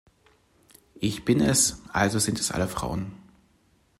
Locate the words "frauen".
2.67-3.11